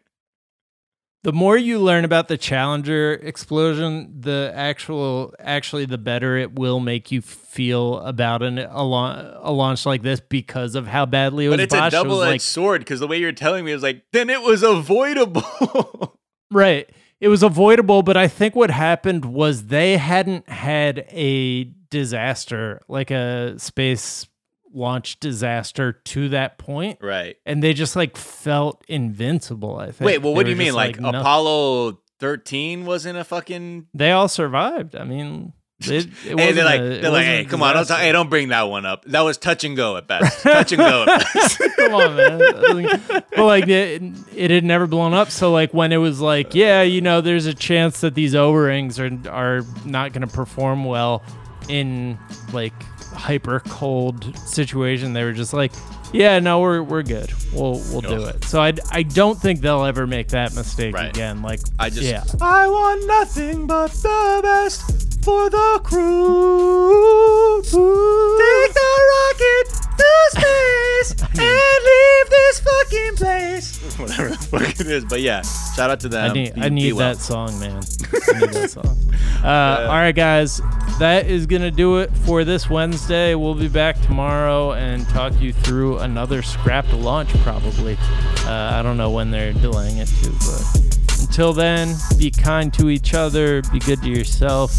the 1.24 1.34
more 1.34 1.58
you 1.58 1.78
learn 1.80 2.06
about 2.06 2.30
the 2.30 2.38
Challenger 2.38 3.16
explosion, 3.16 4.14
the 4.22 4.54
actual 4.56 5.34
actually 5.40 5.86
the 5.86 5.98
better 5.98 6.38
it 6.38 6.56
will 6.58 6.80
make 6.80 7.12
you 7.12 7.22
feel 7.22 8.00
about 8.00 8.44
an 8.44 8.60
a, 8.60 8.82
launch, 8.84 9.28
a 9.42 9.52
launch 9.52 9.86
like 9.86 10.04
this 10.04 10.22
because 10.22 10.76
of 10.76 10.88
how 10.88 11.06
badly 11.06 11.46
it 11.46 11.50
was 11.50 11.58
But 11.58 11.64
it's 11.64 11.74
a 11.74 11.78
botched. 11.78 11.94
Was 11.96 12.04
double 12.04 12.22
edged 12.22 12.32
like- 12.32 12.42
sword 12.42 12.80
because 12.82 13.02
the 13.02 13.08
way 13.08 13.18
you're 13.18 13.34
telling 13.34 13.66
me 13.66 13.74
is 13.74 13.84
like, 13.84 14.04
then 14.14 14.30
it 14.30 14.42
was 14.42 14.64
avoidable. 14.64 16.14
Right. 16.50 16.90
It 17.20 17.30
was 17.30 17.44
avoidable, 17.44 18.04
but 18.04 18.16
I 18.16 18.28
think 18.28 18.56
what 18.56 18.70
happened 18.70 19.26
was 19.26 19.68
they 19.68 19.98
hadn't 19.98 20.48
had 20.50 21.06
a 21.10 21.66
disaster, 21.90 22.82
like 22.88 23.12
a 23.12 23.58
space 23.58 24.28
launch 24.74 25.20
disaster 25.20 25.94
to 25.94 26.30
that 26.30 26.58
point. 26.58 27.00
right. 27.02 27.38
And 27.46 27.64
they 27.64 27.74
just 27.74 27.96
like 27.96 28.16
felt 28.18 28.84
invincible, 28.88 29.78
I 29.78 29.92
think. 29.92 30.06
Wait, 30.06 30.22
well, 30.22 30.36
what 30.36 30.44
do 30.44 30.52
you 30.52 30.56
mean? 30.56 30.68
just 30.68 30.78
Like, 30.78 30.98
Apollo 31.00 32.00
13 32.20 32.86
wasn't 32.86 33.18
a 33.18 33.24
fucking. 33.24 33.88
They 33.94 34.12
all 34.12 34.28
survived. 34.28 34.96
I 34.96 35.04
mean, 35.04 35.54
it, 35.82 35.90
it 35.90 36.10
Hey, 36.40 36.52
they're 36.54 36.66
like, 36.66 36.80
a- 36.82 37.00
they're 37.02 37.12
like, 37.12 37.26
hey, 37.26 37.46
come 37.46 37.62
on, 37.62 37.74
don't, 37.74 37.84
disaster. 37.84 38.04
hey, 38.04 38.12
don't 38.12 38.30
bring 38.30 38.50
that 38.50 38.64
one 38.64 38.86
up. 38.86 39.06
That 39.06 39.22
was 39.22 39.38
touch 39.38 39.64
and 39.64 39.76
go 39.78 39.98
at 39.98 40.08
best. 40.08 40.40
touch 40.44 40.72
and 40.72 40.80
go 40.80 41.06
at 41.08 41.34
best. 41.34 41.62
Come 41.78 41.94
on, 41.94 42.16
man. 42.16 42.40
but 42.40 43.38
like 43.38 43.68
it, 43.68 44.02
it 44.36 44.52
had 44.52 44.64
never 44.64 44.88
blown 44.88 45.14
up. 45.14 45.30
So 45.32 45.52
like 45.52 45.74
when 45.74 45.92
it 45.92 45.98
was 45.98 46.20
like, 46.20 46.56
yeah, 46.56 46.82
you 46.82 47.02
know, 47.02 47.22
there's 47.22 47.46
a 47.46 47.54
chance 47.54 48.02
that 48.02 48.16
these 48.16 48.34
O 48.36 48.52
rings 48.52 49.00
are 49.00 49.12
are 49.30 49.62
not 49.86 50.14
going 50.14 50.28
to 50.28 50.34
perform 50.34 50.84
well 50.86 51.24
in 51.70 52.18
like 52.54 52.74
hyper 53.14 53.60
cold 53.62 54.36
situation. 54.38 55.14
They 55.14 55.24
were 55.24 55.34
just 55.34 55.54
like, 55.54 55.72
yeah, 56.12 56.40
no, 56.40 56.60
we're 56.60 56.82
we're 56.82 57.04
good. 57.04 57.32
We'll 57.54 57.82
we'll 57.92 58.02
do 58.02 58.26
it. 58.26 58.44
So 58.46 58.62
I 58.62 58.74
I 58.92 59.04
don't 59.04 59.40
think 59.40 59.62
they'll 59.62 59.86
ever 59.86 60.08
make 60.08 60.30
that 60.30 60.56
mistake 60.56 60.94
Right. 60.96 61.10
again. 61.10 61.42
Like 61.42 61.60
I 61.80 61.90
just, 61.90 62.02
yeah. 62.04 62.24
I 62.42 62.68
want 62.68 63.06
nothing 63.08 63.68
but 63.68 63.92
the 63.92 64.40
best 64.44 65.07
for 65.28 65.50
the 65.50 65.82
crew. 65.84 67.62
Take 67.62 68.74
the 68.74 68.92
rocket 69.12 69.66
to 69.98 70.12
space 70.32 71.22
and 71.22 71.80
leave 71.90 72.30
this 72.30 72.60
fucking 72.62 73.16
place. 73.18 73.98
Whatever 74.00 74.30
the 74.30 74.38
fuck 74.38 74.80
it 74.80 74.88
is, 74.88 75.04
but 75.04 75.20
yeah, 75.20 75.42
shout 75.76 75.90
out 75.90 76.00
to 76.00 76.08
them. 76.08 76.32
I 76.32 76.34
need, 76.34 76.56
Be- 76.56 76.62
I 76.62 76.70
need 76.70 76.94
well. 76.94 77.14
that 77.14 77.20
song, 77.20 77.60
man. 77.60 77.84
I 78.36 78.40
need 78.40 78.54
that 78.54 78.70
song. 78.72 78.98
Uh, 79.44 79.88
all 79.90 79.98
right, 79.98 80.16
guys, 80.16 80.62
that 80.98 81.28
is 81.28 81.46
gonna 81.46 81.72
do 81.72 81.98
it 81.98 82.10
for 82.20 82.46
this 82.46 82.70
Wednesday. 82.70 83.36
We'll 83.36 83.54
be 83.54 83.68
back 83.68 84.00
tomorrow 84.00 84.72
and 84.76 85.06
talk 85.10 85.38
you 85.42 85.52
through 85.52 85.98
another 85.98 86.42
scrapped 86.42 86.94
launch, 86.94 87.34
probably. 87.40 87.98
Uh, 88.46 88.72
I 88.76 88.82
don't 88.82 88.96
know 88.96 89.12
when 89.12 89.32
they're 89.32 89.52
delaying 89.52 89.98
it 89.98 90.08
to, 90.08 90.30
but 90.30 90.87
until 91.28 91.54
then, 91.54 91.96
be 92.18 92.32
kind 92.32 92.74
to 92.74 92.90
each 92.90 93.14
other, 93.14 93.62
be 93.72 93.80
good 93.80 94.02
to 94.02 94.10
yourself, 94.10 94.72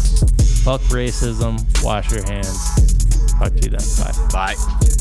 Fuck 0.63 0.81
racism. 0.81 1.57
Wash 1.83 2.11
your 2.11 2.23
hands. 2.23 3.31
Talk 3.31 3.53
to 3.55 3.61
you 3.63 3.69
then. 3.69 4.27
Bye. 4.29 4.53
Bye. 4.53 4.98